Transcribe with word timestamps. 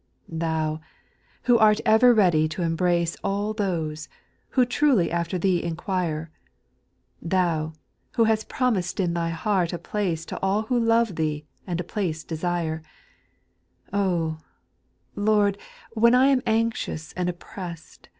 6. 0.27 0.39
Thou, 0.39 0.81
who 1.43 1.59
art 1.59 1.79
ever 1.85 2.11
ready 2.11 2.47
to 2.47 2.63
embrace 2.63 3.15
All 3.23 3.53
those, 3.53 4.09
who 4.57 4.65
truly 4.65 5.11
after 5.11 5.37
Thee 5.37 5.61
inquire, 5.61 6.31
Thou, 7.21 7.73
who 8.13 8.23
hast 8.23 8.49
promised 8.49 8.99
in 8.99 9.13
Thy 9.13 9.29
heart 9.29 9.73
a 9.73 9.77
place 9.77 10.25
To 10.25 10.39
all 10.41 10.63
who 10.63 10.79
love 10.79 11.17
Thee 11.17 11.45
and 11.67 11.79
a 11.79 11.83
place 11.83 12.23
desire; 12.23 12.81
Oh! 13.93 14.39
Lord, 15.15 15.59
when 15.93 16.15
I 16.15 16.29
am 16.29 16.41
anxious 16.47 17.13
and 17.13 17.29
oppressed. 17.29 18.09